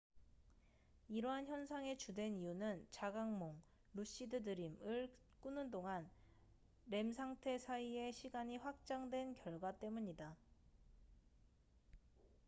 [1.09, 6.09] 이러한 현상의 주된 이유는 자각몽lucid dream을 꾸는 동안
[6.89, 10.35] rem 상태 사이의 시간이 확장된 결과 때문이다